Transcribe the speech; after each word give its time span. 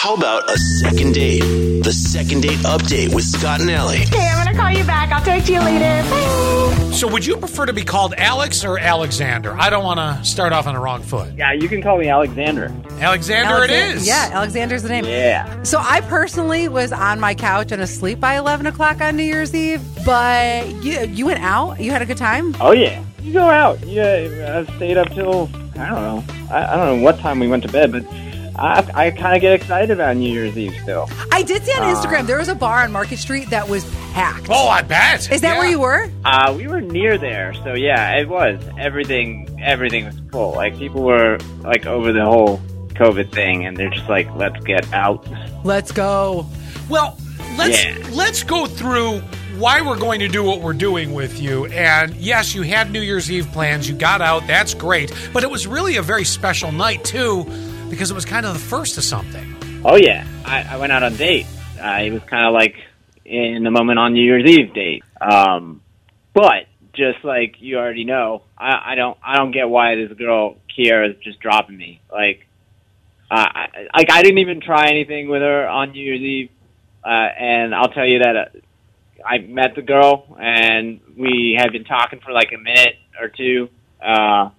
How 0.00 0.14
about 0.14 0.48
a 0.48 0.56
second 0.56 1.14
date? 1.14 1.40
The 1.82 1.92
second 1.92 2.42
date 2.42 2.58
update 2.60 3.12
with 3.12 3.24
Scott 3.24 3.60
and 3.60 3.68
Ellie. 3.68 4.02
Okay, 4.02 4.28
I'm 4.28 4.44
gonna 4.44 4.56
call 4.56 4.70
you 4.70 4.84
back. 4.84 5.10
I'll 5.10 5.24
talk 5.24 5.44
to 5.44 5.52
you 5.52 5.58
later. 5.58 6.08
Bye. 6.08 6.90
So, 6.92 7.08
would 7.08 7.26
you 7.26 7.36
prefer 7.36 7.66
to 7.66 7.72
be 7.72 7.82
called 7.82 8.14
Alex 8.16 8.64
or 8.64 8.78
Alexander? 8.78 9.56
I 9.58 9.70
don't 9.70 9.82
want 9.82 9.98
to 9.98 10.24
start 10.24 10.52
off 10.52 10.68
on 10.68 10.74
the 10.74 10.80
wrong 10.80 11.02
foot. 11.02 11.32
Yeah, 11.36 11.52
you 11.52 11.68
can 11.68 11.82
call 11.82 11.98
me 11.98 12.08
Alexander. 12.08 12.72
Alexander, 13.00 13.64
it 13.64 13.70
Alexan- 13.70 13.94
is. 13.96 14.06
Yeah, 14.06 14.30
Alexander's 14.32 14.84
the 14.84 14.88
name. 14.88 15.04
Yeah. 15.04 15.62
So 15.64 15.78
I 15.82 16.00
personally 16.02 16.68
was 16.68 16.92
on 16.92 17.18
my 17.18 17.34
couch 17.34 17.72
and 17.72 17.82
asleep 17.82 18.20
by 18.20 18.36
11 18.36 18.66
o'clock 18.68 19.00
on 19.00 19.16
New 19.16 19.24
Year's 19.24 19.52
Eve, 19.52 19.82
but 20.04 20.64
you, 20.84 21.00
you 21.06 21.26
went 21.26 21.40
out? 21.40 21.80
You 21.80 21.90
had 21.90 22.02
a 22.02 22.06
good 22.06 22.16
time? 22.18 22.54
Oh 22.60 22.70
yeah. 22.70 23.02
You 23.20 23.32
go 23.32 23.50
out. 23.50 23.84
Yeah, 23.84 24.64
I 24.64 24.76
stayed 24.76 24.96
up 24.96 25.08
till 25.12 25.50
I 25.76 25.88
don't 25.88 26.02
know. 26.02 26.24
I, 26.50 26.72
I 26.72 26.76
don't 26.76 26.98
know 26.98 27.02
what 27.04 27.18
time 27.18 27.40
we 27.40 27.48
went 27.48 27.64
to 27.64 27.68
bed, 27.72 27.90
but 27.90 28.04
I, 28.58 28.90
I 29.06 29.10
kind 29.10 29.36
of 29.36 29.40
get 29.40 29.52
excited 29.52 29.90
about 29.90 30.16
New 30.16 30.30
Year's 30.32 30.56
Eve 30.58 30.76
still. 30.82 31.08
I 31.32 31.42
did 31.42 31.64
see 31.64 31.72
on 31.72 31.82
Uh. 31.82 31.94
Instagram 31.94 32.26
there 32.26 32.38
was 32.38 32.48
a 32.48 32.54
bar 32.54 32.82
on 32.82 32.92
Market 32.92 33.18
Street 33.18 33.50
that 33.50 33.68
was 33.68 33.84
packed. 34.12 34.48
Oh, 34.50 34.68
I 34.68 34.82
bet. 34.82 35.30
Is 35.30 35.40
that 35.42 35.52
Yeah. 35.54 35.58
where 35.58 35.68
you 35.68 35.80
were? 35.80 36.10
Uh, 36.24 36.54
we 36.56 36.66
were 36.66 36.80
near 36.80 37.18
there, 37.18 37.54
so 37.64 37.74
yeah, 37.74 38.18
it 38.18 38.28
was. 38.28 38.60
Everything, 38.78 39.48
everything 39.62 40.06
was 40.06 40.16
full. 40.32 40.54
Like 40.54 40.76
people 40.76 41.02
were 41.02 41.38
like 41.60 41.86
over 41.86 42.12
the 42.12 42.24
whole 42.24 42.60
COVID 42.94 43.32
thing, 43.32 43.64
and 43.64 43.76
they're 43.76 43.90
just 43.90 44.08
like, 44.08 44.28
"Let's 44.34 44.58
get 44.64 44.92
out." 44.92 45.26
Let's 45.64 45.92
go. 45.92 46.46
Well, 46.88 47.16
let's 47.56 47.84
Yeah. 47.84 47.94
let's 48.12 48.42
go 48.42 48.66
through 48.66 49.20
why 49.58 49.80
we're 49.82 49.98
going 49.98 50.20
to 50.20 50.28
do 50.28 50.42
what 50.42 50.60
we're 50.60 50.72
doing 50.72 51.14
with 51.14 51.40
you. 51.40 51.66
And 51.66 52.14
yes, 52.14 52.54
you 52.54 52.62
had 52.62 52.90
New 52.92 53.00
Year's 53.00 53.30
Eve 53.30 53.46
plans. 53.52 53.88
You 53.88 53.94
got 53.94 54.20
out. 54.20 54.46
That's 54.46 54.72
great. 54.74 55.12
But 55.32 55.42
it 55.44 55.50
was 55.50 55.66
really 55.66 55.96
a 55.96 56.02
very 56.02 56.24
special 56.24 56.70
night 56.72 57.02
too, 57.04 57.44
because 57.90 58.10
it 58.10 58.14
was 58.14 58.24
kind 58.24 58.46
of 58.46 58.52
the 58.52 58.58
first 58.58 58.98
of 58.98 59.04
something. 59.04 59.56
Oh 59.84 59.96
yeah, 59.96 60.26
I, 60.44 60.74
I 60.74 60.76
went 60.76 60.92
out 60.92 61.02
on 61.02 61.16
date. 61.16 61.46
Uh, 61.80 62.00
it 62.02 62.12
was 62.12 62.22
kind 62.24 62.46
of 62.46 62.52
like 62.52 62.74
in 63.24 63.62
the 63.62 63.70
moment 63.70 63.98
on 63.98 64.12
New 64.12 64.22
Year's 64.22 64.48
Eve 64.48 64.74
date. 64.74 65.04
Um, 65.20 65.82
but 66.34 66.66
just 66.92 67.24
like 67.24 67.56
you 67.60 67.78
already 67.78 68.04
know, 68.04 68.42
I, 68.56 68.92
I 68.92 68.94
don't 68.94 69.16
I 69.22 69.36
don't 69.36 69.52
get 69.52 69.68
why 69.68 69.94
this 69.94 70.12
girl 70.12 70.56
Kiara 70.76 71.10
is 71.10 71.16
just 71.22 71.40
dropping 71.40 71.76
me. 71.76 72.00
Like, 72.10 72.46
uh, 73.30 73.46
I, 73.54 73.88
like 73.96 74.10
I 74.10 74.22
didn't 74.22 74.38
even 74.38 74.60
try 74.60 74.88
anything 74.88 75.28
with 75.28 75.42
her 75.42 75.68
on 75.68 75.92
New 75.92 76.02
Year's 76.02 76.20
Eve, 76.20 76.50
uh, 77.04 77.08
and 77.08 77.74
I'll 77.74 77.90
tell 77.90 78.06
you 78.06 78.20
that 78.20 78.36
uh, 78.36 79.24
I 79.24 79.38
met 79.38 79.74
the 79.74 79.82
girl 79.82 80.36
and 80.40 81.00
we 81.16 81.56
had 81.58 81.72
been 81.72 81.84
talking 81.84 82.20
for 82.20 82.32
like 82.32 82.52
a 82.52 82.58
minute 82.58 82.96
or 83.20 83.28
two. 83.28 83.68
Uh, 84.00 84.50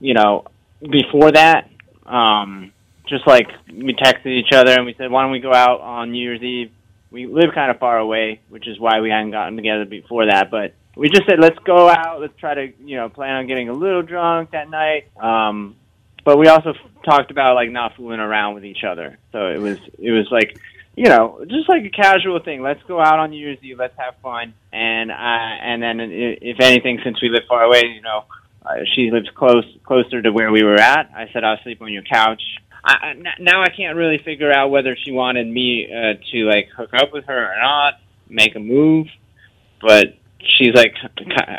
you 0.00 0.14
know, 0.14 0.44
before 0.80 1.32
that, 1.32 1.70
um, 2.06 2.72
just 3.06 3.26
like 3.26 3.48
we 3.72 3.94
texted 3.94 4.26
each 4.26 4.52
other 4.52 4.72
and 4.72 4.84
we 4.86 4.94
said, 4.94 5.10
why 5.10 5.22
don't 5.22 5.32
we 5.32 5.40
go 5.40 5.52
out 5.52 5.80
on 5.80 6.12
New 6.12 6.22
Year's 6.22 6.42
Eve? 6.42 6.70
We 7.10 7.26
live 7.26 7.50
kind 7.54 7.70
of 7.70 7.78
far 7.78 7.98
away, 7.98 8.40
which 8.48 8.66
is 8.66 8.78
why 8.78 9.00
we 9.00 9.10
hadn't 9.10 9.30
gotten 9.30 9.56
together 9.56 9.84
before 9.84 10.26
that. 10.26 10.50
But 10.50 10.74
we 10.96 11.08
just 11.08 11.26
said, 11.28 11.38
let's 11.38 11.58
go 11.60 11.88
out. 11.88 12.20
Let's 12.20 12.36
try 12.38 12.54
to, 12.54 12.72
you 12.84 12.96
know, 12.96 13.08
plan 13.08 13.36
on 13.36 13.46
getting 13.46 13.68
a 13.68 13.72
little 13.72 14.02
drunk 14.02 14.50
that 14.50 14.68
night. 14.68 15.08
Um, 15.16 15.76
but 16.24 16.38
we 16.38 16.48
also 16.48 16.70
f- 16.70 17.04
talked 17.04 17.30
about 17.30 17.54
like 17.54 17.70
not 17.70 17.94
fooling 17.96 18.18
around 18.18 18.54
with 18.54 18.64
each 18.64 18.82
other. 18.82 19.18
So 19.30 19.46
it 19.48 19.58
was, 19.58 19.78
it 19.98 20.10
was 20.10 20.26
like, 20.30 20.58
you 20.96 21.04
know, 21.04 21.44
just 21.46 21.68
like 21.68 21.84
a 21.84 21.90
casual 21.90 22.40
thing. 22.40 22.62
Let's 22.62 22.82
go 22.88 23.00
out 23.00 23.18
on 23.18 23.30
New 23.30 23.38
Year's 23.38 23.58
Eve. 23.62 23.78
Let's 23.78 23.96
have 23.98 24.16
fun. 24.22 24.54
And 24.72 25.10
uh, 25.10 25.14
and 25.14 25.82
then 25.82 26.00
if 26.00 26.58
anything, 26.58 27.00
since 27.04 27.20
we 27.20 27.28
live 27.28 27.42
far 27.46 27.62
away, 27.62 27.82
you 27.94 28.00
know, 28.00 28.24
uh, 28.66 28.74
she 28.94 29.10
lives 29.10 29.28
close 29.34 29.64
closer 29.84 30.20
to 30.22 30.32
where 30.32 30.50
we 30.50 30.62
were 30.64 30.80
at. 30.80 31.10
I 31.14 31.28
said 31.32 31.44
I'll 31.44 31.58
sleep 31.62 31.80
on 31.82 31.92
your 31.92 32.02
couch. 32.02 32.42
I, 32.84 32.94
I- 33.02 33.10
n- 33.10 33.26
now 33.40 33.62
I 33.62 33.68
can't 33.70 33.96
really 33.96 34.18
figure 34.18 34.52
out 34.52 34.70
whether 34.70 34.96
she 34.96 35.12
wanted 35.12 35.46
me 35.46 35.86
uh, 35.92 36.14
to 36.32 36.44
like 36.44 36.68
hook 36.76 36.90
up 36.94 37.12
with 37.12 37.24
her 37.26 37.52
or 37.52 37.56
not, 37.62 37.94
make 38.28 38.54
a 38.56 38.60
move. 38.60 39.06
But 39.80 40.16
she's 40.58 40.74
like, 40.74 40.94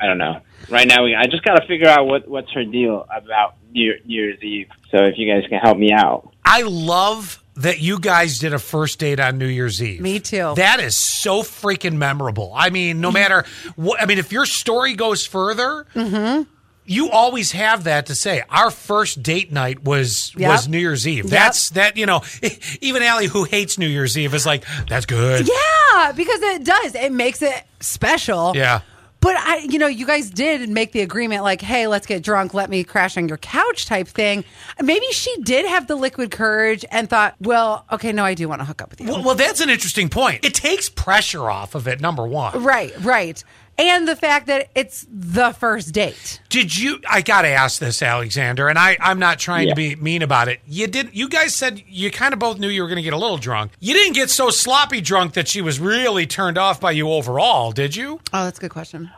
I 0.00 0.06
don't 0.06 0.18
know. 0.18 0.40
Right 0.70 0.88
now, 0.88 1.04
we, 1.04 1.14
I 1.14 1.24
just 1.24 1.44
got 1.44 1.54
to 1.60 1.66
figure 1.66 1.88
out 1.88 2.06
what 2.06 2.26
what's 2.28 2.50
her 2.52 2.64
deal 2.64 3.06
about 3.14 3.54
New, 3.72 3.94
New 4.04 4.14
Year's 4.14 4.42
Eve. 4.42 4.68
So 4.90 5.04
if 5.04 5.14
you 5.18 5.30
guys 5.32 5.48
can 5.48 5.58
help 5.60 5.78
me 5.78 5.92
out. 5.92 6.32
I 6.44 6.62
love 6.62 7.42
that 7.56 7.80
you 7.80 7.98
guys 7.98 8.38
did 8.38 8.54
a 8.54 8.58
first 8.58 8.98
date 9.00 9.18
on 9.20 9.36
New 9.38 9.46
Year's 9.46 9.82
Eve. 9.82 10.00
Me 10.00 10.20
too. 10.20 10.54
That 10.56 10.80
is 10.80 10.96
so 10.96 11.42
freaking 11.42 11.96
memorable. 11.96 12.52
I 12.56 12.70
mean, 12.70 13.00
no 13.00 13.10
matter 13.22 13.44
what, 13.76 14.00
I 14.00 14.06
mean, 14.06 14.18
if 14.18 14.32
your 14.32 14.46
story 14.46 14.94
goes 14.94 15.26
further, 15.26 15.86
Mm-hmm. 15.94 16.42
You 16.88 17.10
always 17.10 17.52
have 17.52 17.84
that 17.84 18.06
to 18.06 18.14
say. 18.14 18.42
Our 18.50 18.70
first 18.70 19.22
date 19.22 19.52
night 19.52 19.84
was 19.84 20.32
Yep. 20.36 20.50
was 20.50 20.68
New 20.68 20.78
Year's 20.78 21.06
Eve. 21.06 21.24
Yep. 21.24 21.30
That's 21.30 21.70
that. 21.70 21.96
You 21.96 22.06
know, 22.06 22.22
even 22.80 23.02
Allie, 23.02 23.26
who 23.26 23.44
hates 23.44 23.78
New 23.78 23.86
Year's 23.88 24.16
Eve, 24.18 24.34
is 24.34 24.46
like, 24.46 24.64
that's 24.88 25.06
good. 25.06 25.48
Yeah, 25.48 26.12
because 26.12 26.40
it 26.42 26.64
does. 26.64 26.94
It 26.94 27.12
makes 27.12 27.42
it 27.42 27.62
special. 27.80 28.52
Yeah. 28.56 28.80
But 29.20 29.34
I, 29.36 29.56
you 29.58 29.80
know, 29.80 29.88
you 29.88 30.06
guys 30.06 30.30
did 30.30 30.68
make 30.68 30.92
the 30.92 31.00
agreement 31.00 31.42
like, 31.42 31.60
hey, 31.60 31.88
let's 31.88 32.06
get 32.06 32.22
drunk, 32.22 32.54
let 32.54 32.70
me 32.70 32.84
crash 32.84 33.16
on 33.16 33.26
your 33.26 33.36
couch 33.38 33.86
type 33.86 34.06
thing. 34.06 34.44
Maybe 34.80 35.06
she 35.10 35.36
did 35.42 35.66
have 35.66 35.88
the 35.88 35.96
liquid 35.96 36.30
courage 36.30 36.84
and 36.92 37.10
thought, 37.10 37.34
well, 37.40 37.84
okay, 37.90 38.12
no, 38.12 38.24
I 38.24 38.34
do 38.34 38.48
want 38.48 38.60
to 38.60 38.64
hook 38.64 38.80
up 38.80 38.90
with 38.90 39.00
you. 39.00 39.08
Well, 39.08 39.24
well, 39.24 39.34
that's 39.34 39.60
an 39.60 39.70
interesting 39.70 40.08
point. 40.08 40.44
It 40.44 40.54
takes 40.54 40.88
pressure 40.88 41.50
off 41.50 41.74
of 41.74 41.88
it. 41.88 42.00
Number 42.00 42.24
one. 42.28 42.62
right, 42.62 42.92
right. 43.02 43.42
And 43.78 44.08
the 44.08 44.16
fact 44.16 44.48
that 44.48 44.70
it's 44.74 45.06
the 45.08 45.52
first 45.52 45.94
date. 45.94 46.40
Did 46.48 46.76
you? 46.76 46.98
I 47.08 47.22
got 47.22 47.42
to 47.42 47.48
ask 47.48 47.78
this, 47.78 48.02
Alexander, 48.02 48.66
and 48.68 48.76
I, 48.76 48.96
I'm 49.00 49.20
not 49.20 49.38
trying 49.38 49.68
Yeah. 49.68 49.74
to 49.74 49.76
be 49.76 49.94
mean 49.94 50.22
about 50.22 50.48
it. 50.48 50.60
You 50.66 50.88
didn't. 50.88 51.14
You 51.14 51.28
guys 51.28 51.54
said 51.54 51.82
you 51.86 52.10
kind 52.10 52.32
of 52.34 52.40
both 52.40 52.58
knew 52.58 52.66
you 52.68 52.82
were 52.82 52.88
going 52.88 52.96
to 52.96 53.02
get 53.02 53.12
a 53.12 53.18
little 53.18 53.38
drunk. 53.38 53.70
You 53.78 53.94
didn't 53.94 54.14
get 54.14 54.30
so 54.30 54.50
sloppy 54.50 55.00
drunk 55.00 55.34
that 55.34 55.46
she 55.46 55.60
was 55.62 55.78
really 55.78 56.26
turned 56.26 56.58
off 56.58 56.80
by 56.80 56.90
you 56.90 57.08
overall, 57.08 57.70
did 57.70 57.94
you? 57.94 58.20
Oh, 58.32 58.44
that's 58.44 58.58
a 58.58 58.60
good 58.60 58.72
question. 58.72 59.10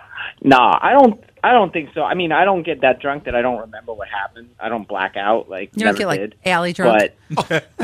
Nah, 0.42 0.78
I 0.82 0.92
don't. 0.92 1.24
I 1.42 1.52
don't 1.52 1.72
think 1.72 1.94
so. 1.94 2.02
I 2.02 2.12
mean, 2.12 2.30
I 2.32 2.44
don't 2.44 2.62
get 2.62 2.82
that 2.82 3.00
drunk 3.00 3.24
that 3.24 3.34
I 3.34 3.40
don't 3.40 3.60
remember 3.60 3.94
what 3.94 4.08
happened. 4.08 4.50
I 4.60 4.68
don't 4.68 4.86
black 4.86 5.16
out 5.16 5.48
like 5.48 5.70
You 5.74 5.84
don't 5.84 5.86
never 5.86 5.98
get 5.98 6.06
like 6.06 6.20
did. 6.20 6.34
alley 6.44 6.74
drunk. 6.74 7.12
But 7.30 7.66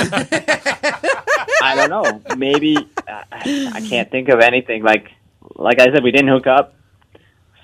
I 1.63 1.75
don't 1.75 1.89
know. 1.89 2.37
Maybe 2.37 2.77
uh, 2.77 3.23
I 3.33 3.85
can't 3.89 4.11
think 4.11 4.29
of 4.29 4.41
anything. 4.41 4.83
Like 4.83 5.11
like 5.59 5.81
I 5.81 5.87
said, 5.93 6.03
we 6.03 6.11
didn't 6.11 6.29
hook 6.29 6.47
up. 6.47 6.75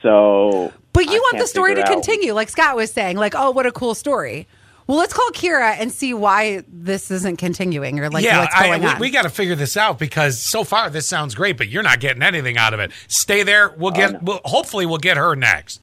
So, 0.03 0.73
But 0.93 1.07
you 1.07 1.17
I 1.17 1.19
want 1.19 1.39
the 1.39 1.47
story 1.47 1.75
to 1.75 1.81
figure 1.83 1.93
out- 1.93 2.03
continue, 2.03 2.33
like 2.33 2.49
Scott 2.49 2.77
was 2.77 2.93
saying, 2.93 3.17
like, 3.17 3.35
oh, 3.37 3.51
what 3.51 3.67
a 3.67 3.73
cool 3.73 3.95
story. 3.95 4.49
Well, 4.89 4.99
let's 4.99 5.15
call 5.15 5.31
Kira 5.31 5.77
and 5.79 5.93
see 5.93 6.13
why 6.13 6.65
this 6.67 7.11
isn't 7.13 7.37
continuing 7.37 8.01
or 8.01 8.11
like 8.11 8.25
yeah, 8.25 8.41
what's 8.41 8.55
I, 8.55 8.67
going 8.67 8.83
we, 8.83 8.89
on. 8.89 8.99
we 8.99 9.11
got 9.11 9.23
to 9.23 9.29
figure 9.31 9.55
this 9.55 9.77
out 9.77 9.97
because 9.99 10.41
so 10.41 10.65
far 10.65 10.91
this 10.91 11.07
sounds 11.07 11.37
great, 11.37 11.57
but 11.57 11.69
you're 11.69 11.85
not 11.85 12.01
getting 12.01 12.23
anything 12.23 12.59
out 12.59 12.75
of 12.75 12.81
it. 12.81 12.91
Stay 13.07 13.45
there. 13.45 13.71
We'll 13.79 13.93
get. 13.93 14.15
no. 14.15 14.19
we'll, 14.23 14.41
hopefully, 14.45 14.85
we'll 14.85 14.99
get 14.99 15.17
her 15.17 15.37
next. 15.37 15.81